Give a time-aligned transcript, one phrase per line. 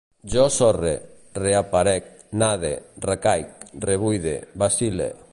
[0.33, 0.93] Jo sorre,
[1.43, 2.07] reaparec,
[2.43, 2.71] nade,
[3.07, 4.35] recaic, rebuide,
[4.65, 5.11] vacil·le